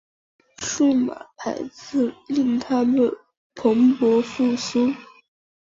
[0.57, 3.07] 数码排字令它们
[3.53, 4.91] 蓬勃复苏。